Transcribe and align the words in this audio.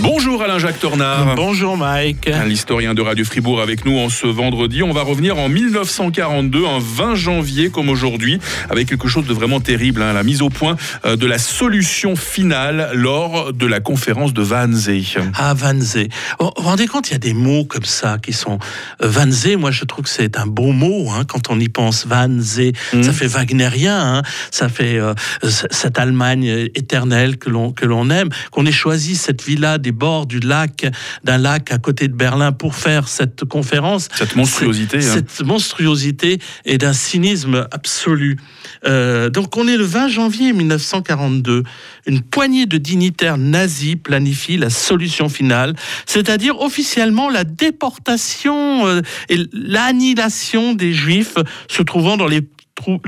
Bonjour 0.00 0.42
Alain-Jacques 0.42 0.78
Tornard. 0.78 1.34
Bonjour 1.36 1.76
Mike. 1.76 2.28
L'historien 2.46 2.92
de 2.92 3.00
Radio 3.00 3.24
Fribourg 3.24 3.62
avec 3.62 3.86
nous 3.86 3.96
en 3.98 4.10
ce 4.10 4.26
vendredi. 4.26 4.82
On 4.82 4.92
va 4.92 5.02
revenir 5.02 5.38
en 5.38 5.48
1942, 5.48 6.66
un 6.66 6.78
20 6.78 7.14
janvier 7.14 7.70
comme 7.70 7.88
aujourd'hui, 7.88 8.38
avec 8.68 8.88
quelque 8.88 9.08
chose 9.08 9.24
de 9.26 9.32
vraiment 9.32 9.58
terrible, 9.58 10.02
hein, 10.02 10.12
la 10.12 10.22
mise 10.22 10.42
au 10.42 10.50
point 10.50 10.76
euh, 11.06 11.16
de 11.16 11.26
la 11.26 11.38
solution 11.38 12.14
finale 12.14 12.90
lors 12.92 13.54
de 13.54 13.66
la 13.66 13.80
conférence 13.80 14.34
de 14.34 14.42
Wannsee. 14.42 15.16
Ah, 15.34 15.54
Wannsee. 15.54 16.08
Vous 16.38 16.50
vous 16.58 16.62
rendez 16.62 16.86
compte, 16.86 17.08
il 17.08 17.12
y 17.12 17.16
a 17.16 17.20
des 17.20 17.34
mots 17.34 17.64
comme 17.64 17.84
ça 17.84 18.18
qui 18.18 18.34
sont... 18.34 18.58
Euh, 19.02 19.10
Wannsee, 19.10 19.56
moi 19.56 19.70
je 19.70 19.84
trouve 19.84 20.04
que 20.04 20.10
c'est 20.10 20.36
un 20.36 20.46
beau 20.46 20.72
mot 20.72 21.08
hein, 21.10 21.24
quand 21.26 21.48
on 21.50 21.58
y 21.58 21.68
pense. 21.70 22.06
Wannsee, 22.08 22.72
Mhm. 22.92 23.02
ça 23.02 23.12
fait 23.12 23.26
wagnerien, 23.28 23.98
hein, 24.18 24.22
ça 24.50 24.68
fait 24.68 24.98
euh, 24.98 25.14
cette 25.42 25.98
Allemagne 25.98 26.68
éternelle 26.74 27.38
que 27.38 27.48
l'on 27.48 27.72
que 27.72 27.86
l'on 27.86 28.10
aime. 28.10 28.28
Qu'on 28.50 28.66
ait 28.66 28.72
choisi 28.72 29.16
cette 29.16 29.42
villa 29.42 29.78
des 29.86 29.92
bords 29.92 30.26
du 30.26 30.40
lac, 30.40 30.84
d'un 31.22 31.38
lac 31.38 31.70
à 31.70 31.78
côté 31.78 32.08
de 32.08 32.12
Berlin 32.12 32.50
pour 32.50 32.74
faire 32.74 33.06
cette 33.06 33.44
conférence. 33.44 34.08
Cette 34.12 34.34
monstruosité. 34.34 34.96
Hein. 34.96 35.00
Cette 35.00 35.42
monstruosité 35.42 36.40
et 36.64 36.76
d'un 36.76 36.92
cynisme 36.92 37.68
absolu. 37.70 38.36
Euh, 38.84 39.30
donc 39.30 39.56
on 39.56 39.68
est 39.68 39.76
le 39.76 39.84
20 39.84 40.08
janvier 40.08 40.52
1942. 40.52 41.62
Une 42.06 42.20
poignée 42.20 42.66
de 42.66 42.78
dignitaires 42.78 43.38
nazis 43.38 43.94
planifie 43.94 44.56
la 44.56 44.70
solution 44.70 45.28
finale, 45.28 45.76
c'est-à-dire 46.04 46.60
officiellement 46.60 47.30
la 47.30 47.44
déportation 47.44 48.88
euh, 48.88 49.02
et 49.28 49.38
l'annihilation 49.52 50.74
des 50.74 50.92
juifs 50.92 51.36
se 51.68 51.82
trouvant 51.82 52.16
dans 52.16 52.26
les, 52.26 52.40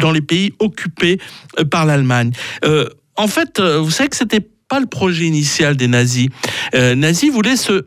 dans 0.00 0.12
les 0.12 0.20
pays 0.20 0.52
occupés 0.60 1.18
euh, 1.58 1.64
par 1.64 1.86
l'Allemagne. 1.86 2.30
Euh, 2.64 2.88
en 3.16 3.26
fait, 3.26 3.60
vous 3.60 3.90
savez 3.90 4.08
que 4.08 4.16
c'était 4.16 4.46
pas 4.68 4.80
le 4.80 4.86
projet 4.86 5.24
initial 5.24 5.76
des 5.76 5.88
nazis. 5.88 6.28
Euh, 6.74 6.94
nazis 6.94 7.30
voulaient 7.30 7.56
se 7.56 7.86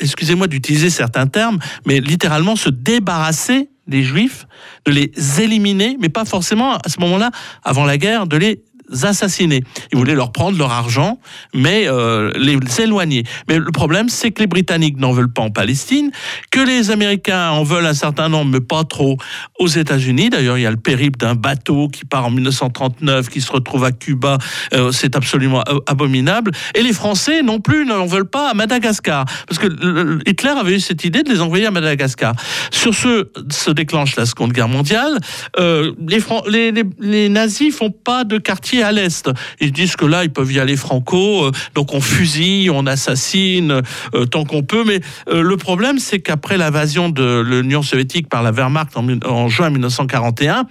excusez-moi 0.00 0.48
d'utiliser 0.48 0.90
certains 0.90 1.26
termes, 1.26 1.58
mais 1.86 2.00
littéralement 2.00 2.56
se 2.56 2.68
débarrasser 2.68 3.70
des 3.86 4.02
juifs, 4.02 4.46
de 4.84 4.92
les 4.92 5.12
éliminer, 5.40 5.96
mais 6.00 6.08
pas 6.08 6.24
forcément 6.24 6.76
à 6.76 6.88
ce 6.88 7.00
moment-là, 7.00 7.30
avant 7.62 7.84
la 7.84 7.98
guerre, 7.98 8.26
de 8.26 8.36
les 8.36 8.62
assassiner. 9.02 9.62
Ils 9.92 9.98
voulaient 9.98 10.14
leur 10.14 10.32
prendre 10.32 10.58
leur 10.58 10.72
argent, 10.72 11.18
mais 11.54 11.84
euh, 11.88 12.32
les 12.36 12.58
éloigner. 12.80 13.24
Mais 13.48 13.58
le 13.58 13.70
problème, 13.72 14.08
c'est 14.08 14.30
que 14.30 14.40
les 14.40 14.46
Britanniques 14.46 14.98
n'en 14.98 15.12
veulent 15.12 15.32
pas 15.32 15.42
en 15.42 15.50
Palestine, 15.50 16.10
que 16.50 16.60
les 16.60 16.90
Américains 16.90 17.50
en 17.50 17.62
veulent 17.62 17.86
un 17.86 17.94
certain 17.94 18.28
nombre, 18.28 18.50
mais 18.52 18.60
pas 18.60 18.84
trop 18.84 19.16
aux 19.58 19.66
États-Unis. 19.68 20.30
D'ailleurs, 20.30 20.58
il 20.58 20.62
y 20.62 20.66
a 20.66 20.70
le 20.70 20.76
périple 20.76 21.18
d'un 21.18 21.34
bateau 21.34 21.88
qui 21.88 22.04
part 22.04 22.26
en 22.26 22.30
1939, 22.30 23.28
qui 23.28 23.40
se 23.40 23.50
retrouve 23.52 23.84
à 23.84 23.92
Cuba. 23.92 24.38
Euh, 24.74 24.92
c'est 24.92 25.16
absolument 25.16 25.62
euh, 25.68 25.78
abominable. 25.86 26.52
Et 26.74 26.82
les 26.82 26.92
Français 26.92 27.42
non 27.42 27.60
plus 27.60 27.84
n'en 27.86 28.06
veulent 28.06 28.28
pas 28.28 28.50
à 28.50 28.54
Madagascar, 28.54 29.24
parce 29.46 29.58
que 29.58 29.66
le- 29.66 30.02
le- 30.02 30.28
Hitler 30.28 30.50
avait 30.50 30.76
eu 30.76 30.80
cette 30.80 31.04
idée 31.04 31.22
de 31.22 31.30
les 31.32 31.40
envoyer 31.40 31.66
à 31.66 31.70
Madagascar. 31.70 32.34
Sur 32.70 32.94
ce 32.94 33.28
se 33.50 33.70
déclenche 33.70 34.16
la 34.16 34.26
Seconde 34.26 34.52
Guerre 34.52 34.68
mondiale. 34.68 35.18
Euh, 35.58 35.92
les, 36.06 36.20
Fran- 36.20 36.42
les 36.48 37.28
nazis 37.28 37.74
font 37.74 37.90
pas 37.90 38.24
de 38.24 38.38
quartier 38.38 38.75
à 38.82 38.92
l'est. 38.92 39.30
Ils 39.60 39.72
disent 39.72 39.96
que 39.96 40.04
là, 40.04 40.24
ils 40.24 40.30
peuvent 40.30 40.52
y 40.52 40.60
aller 40.60 40.76
franco, 40.76 41.44
euh, 41.46 41.50
donc 41.74 41.94
on 41.94 42.00
fusille, 42.00 42.70
on 42.70 42.86
assassine 42.86 43.82
euh, 44.14 44.26
tant 44.26 44.44
qu'on 44.44 44.62
peut. 44.62 44.84
Mais 44.86 45.00
euh, 45.28 45.42
le 45.42 45.56
problème, 45.56 45.98
c'est 45.98 46.20
qu'après 46.20 46.56
l'invasion 46.56 47.08
de 47.08 47.40
l'Union 47.40 47.82
soviétique 47.82 48.28
par 48.28 48.42
la 48.42 48.50
Wehrmacht 48.52 48.96
en, 48.96 49.48
juin 49.48 49.70
1941, 49.70 50.64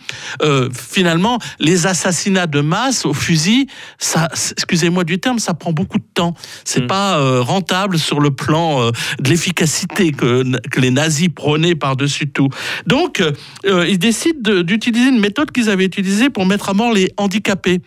euh, 0.43 0.69
finalement, 0.73 1.39
les 1.59 1.87
assassinats 1.87 2.47
de 2.47 2.61
masse 2.61 3.05
au 3.05 3.13
fusil, 3.13 3.67
ça, 3.97 4.27
excusez-moi 4.51 5.03
du 5.03 5.19
terme, 5.19 5.39
ça 5.39 5.53
prend 5.53 5.71
beaucoup 5.71 5.97
de 5.99 6.05
temps. 6.13 6.33
C'est 6.63 6.83
Mm. 6.83 6.87
pas 6.87 7.17
euh, 7.19 7.41
rentable 7.41 7.97
sur 7.97 8.19
le 8.19 8.31
plan 8.31 8.81
euh, 8.81 8.91
de 9.19 9.29
l'efficacité 9.29 10.11
que, 10.11 10.43
que 10.69 10.79
les 10.81 10.91
nazis 10.91 11.29
prônaient 11.33 11.75
par-dessus 11.75 12.27
tout. 12.29 12.49
Donc, 12.85 13.21
euh, 13.65 13.85
ils 13.87 13.97
décident 13.99 14.39
de- 14.41 14.61
d'utiliser 14.61 15.09
une 15.09 15.19
méthode 15.19 15.51
qu'ils 15.51 15.69
avaient 15.69 15.85
utilisée 15.85 16.29
pour 16.29 16.45
mettre 16.45 16.69
à 16.69 16.73
mort 16.73 16.93
les 16.93 17.11
handicapés. 17.17 17.79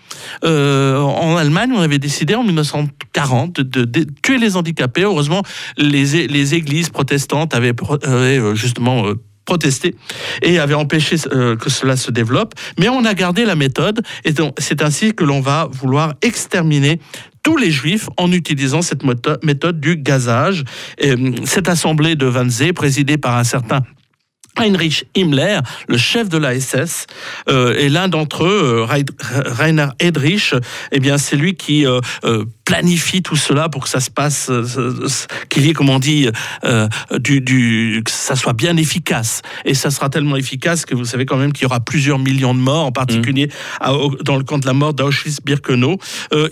Euh, 0.44 0.98
en 0.98 1.36
Allemagne, 1.36 1.70
on 1.74 1.80
avait 1.80 1.98
décidé 1.98 2.34
en 2.34 2.44
1940 2.44 3.60
de, 3.60 4.06
tuer 4.22 4.38
les 4.38 4.56
handicapés. 4.56 5.02
Heureusement, 5.02 5.42
les, 5.76 6.26
les 6.26 6.54
églises 6.54 6.90
protestantes 6.90 7.54
avaient, 7.54 7.74
euh, 8.04 8.54
justement 8.54 9.06
euh, 9.06 9.14
protesté 9.44 9.94
et 10.42 10.58
avaient 10.58 10.74
empêché 10.74 11.16
que 11.16 11.70
cela 11.70 11.96
se 11.96 12.10
développe. 12.10 12.54
Mais 12.78 12.90
on 12.90 13.04
a 13.06 13.14
gardé 13.14 13.46
la 13.46 13.56
méthode 13.56 14.02
et 14.26 14.34
c'est 14.58 14.82
ainsi 14.82 15.14
que 15.14 15.24
l'on 15.24 15.40
va 15.40 15.70
vouloir 15.72 16.12
exterminer 16.20 17.00
tous 17.42 17.56
les 17.56 17.70
juifs 17.70 18.10
en 18.18 18.30
utilisant 18.30 18.82
cette 18.82 19.04
méthode 19.42 19.80
du 19.80 19.96
gazage. 19.96 20.64
Et, 20.98 21.14
cette 21.44 21.70
assemblée 21.70 22.14
de 22.14 22.26
Wannsee, 22.26 22.74
présidée 22.74 23.16
par 23.16 23.38
un 23.38 23.44
certain 23.44 23.80
Heinrich 24.60 25.06
Himmler, 25.16 25.60
le 25.88 25.96
chef 25.96 26.28
de 26.28 26.38
la 26.38 26.58
SS, 26.58 27.06
euh, 27.48 27.74
et 27.78 27.88
l'un 27.88 28.08
d'entre 28.08 28.44
eux, 28.44 28.60
euh, 28.80 28.84
Rei- 28.84 29.04
Rainer 29.30 29.88
Hedrich, 30.00 30.54
eh 30.92 31.00
bien, 31.00 31.18
c'est 31.18 31.36
lui 31.36 31.54
qui 31.54 31.86
euh, 31.86 32.00
euh, 32.24 32.44
planifie 32.64 33.22
tout 33.22 33.36
cela 33.36 33.68
pour 33.68 33.84
que 33.84 33.88
ça 33.88 34.00
se 34.00 34.10
passe, 34.10 34.50
qu'il 35.48 35.64
y 35.66 35.70
ait, 35.70 35.72
comme 35.72 35.88
on 35.88 35.98
dit, 35.98 36.28
du, 37.18 37.40
du, 37.40 38.02
que 38.04 38.10
ça 38.10 38.36
soit 38.36 38.52
bien 38.52 38.76
efficace. 38.76 39.40
Et 39.64 39.72
ça 39.74 39.90
sera 39.90 40.10
tellement 40.10 40.36
efficace 40.36 40.84
que 40.84 40.94
vous 40.94 41.04
savez 41.06 41.24
quand 41.24 41.36
même 41.38 41.52
qu'il 41.52 41.62
y 41.62 41.66
aura 41.66 41.80
plusieurs 41.80 42.18
millions 42.18 42.54
de 42.54 42.60
morts, 42.60 42.84
en 42.86 42.92
particulier 42.92 43.48
à- 43.80 43.94
au- 43.94 44.14
dans 44.16 44.36
le 44.36 44.44
camp 44.44 44.58
de 44.58 44.66
la 44.66 44.74
mort 44.74 44.92
d'Auschwitz-Birkenau. 44.94 45.98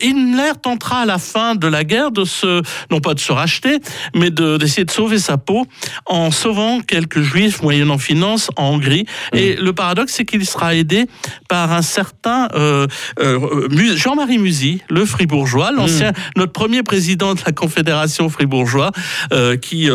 Himmler 0.03 0.53
tentera 0.63 1.01
à 1.01 1.05
la 1.07 1.19
fin 1.19 1.55
de 1.55 1.67
la 1.67 1.85
guerre 1.85 2.11
de 2.11 2.25
se, 2.25 2.63
non 2.91 3.01
pas 3.01 3.15
de 3.15 3.21
se 3.21 3.33
racheter, 3.33 3.79
mais 4.15 4.31
de- 4.31 4.57
d'essayer 4.57 4.85
de 4.85 4.91
sauver 4.91 5.19
sa 5.19 5.37
peau 5.37 5.67
en 6.07 6.31
sauvant 6.31 6.81
quelques 6.81 7.21
juifs 7.21 7.63
moyennant 7.63 7.96
finance 7.99 8.51
en 8.57 8.75
Hongrie. 8.75 9.07
Et 9.33 9.57
le 9.57 9.73
paradoxe, 9.73 10.13
c'est 10.15 10.25
qu'il 10.25 10.45
sera 10.47 10.75
aidé 10.75 11.07
par 11.49 11.73
un 11.73 11.83
certain 11.83 12.49
euh, 12.55 12.87
euh, 13.19 13.97
Jean-Marie 13.97 14.39
Musy, 14.39 14.83
le 14.89 15.05
fribourgeois, 15.05 15.73
l'ancien, 15.73 16.13
notre 16.37 16.53
premier 16.53 16.83
président 16.83 17.35
de 17.35 17.41
la 17.45 17.53
Confédération 17.53 18.29
fribourgeois, 18.29 18.93
euh, 19.33 19.57
qui, 19.57 19.89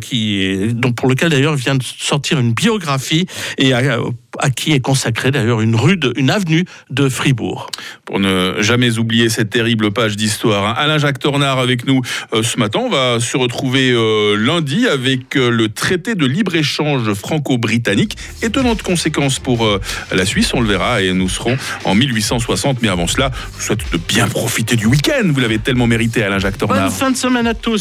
qui, 0.00 0.68
donc 0.74 0.96
pour 0.96 1.08
lequel 1.08 1.30
d'ailleurs 1.30 1.56
vient 1.56 1.74
de 1.74 1.82
sortir 1.82 2.38
une 2.38 2.52
biographie 2.52 3.26
et 3.58 3.72
à, 3.72 3.98
à 4.38 4.50
qui 4.50 4.72
est 4.72 4.80
consacrée 4.80 5.30
d'ailleurs 5.30 5.60
une 5.60 5.76
rue, 5.76 5.96
de, 5.96 6.12
une 6.16 6.30
avenue 6.30 6.64
de 6.90 7.08
Fribourg. 7.08 7.68
Pour 8.04 8.18
ne 8.20 8.56
jamais 8.60 8.98
oublier 8.98 9.28
cette 9.28 9.50
terrible 9.50 9.92
page 9.92 10.16
d'histoire. 10.16 10.66
hein. 10.66 10.74
Alain-Jacques 10.76 11.18
Tornard 11.18 11.58
avec 11.58 11.86
nous 11.86 12.00
euh, 12.32 12.42
ce 12.42 12.58
matin. 12.58 12.80
On 12.84 12.90
va 12.90 13.20
se 13.20 13.36
retrouver 13.36 13.90
euh, 13.92 14.36
lundi 14.36 14.86
avec 14.88 15.36
euh, 15.36 15.50
le 15.50 15.68
traité 15.68 16.14
de 16.14 16.26
libre-échange 16.26 17.12
franco-britannique. 17.14 18.16
Étonnante 18.42 18.82
conséquence 18.82 19.38
pour 19.38 19.64
euh, 19.66 19.80
la 20.12 20.24
Suisse, 20.24 20.52
on 20.54 20.60
le 20.60 20.68
verra, 20.68 21.02
et 21.02 21.12
nous 21.12 21.28
serons 21.28 21.56
en 21.84 21.94
1860. 21.94 22.82
Mais 22.82 22.88
avant 22.88 23.06
cela, 23.06 23.30
je 23.52 23.56
vous 23.56 23.60
souhaite 23.62 23.92
de 23.92 23.98
bien 23.98 24.28
profiter 24.28 24.76
du 24.76 24.86
week-end. 24.86 25.22
Vous 25.26 25.40
l'avez 25.40 25.58
tellement 25.58 25.86
mérité, 25.86 26.22
Alain-Jacques 26.22 26.58
Bonne 26.58 26.68
Tornard. 26.68 26.92
fin 26.92 27.10
de 27.10 27.16
semaine 27.16 27.46
à 27.46 27.54
tous. 27.54 27.80